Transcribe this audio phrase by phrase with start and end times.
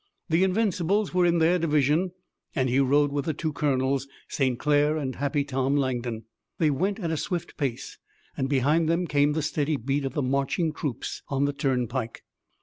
[0.29, 2.13] The Invincibles were in their division
[2.55, 4.57] and he rode with the two colonels, St.
[4.57, 6.23] Clair and Happy Tom Langdon.
[6.57, 7.99] They went at a swift pace
[8.35, 12.23] and behind them came the steady beat of the marching troops on the turnpike.